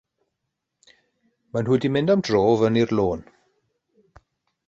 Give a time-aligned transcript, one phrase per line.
[1.51, 3.25] Mae nhw 'di mynd am dro fyny'r lôn.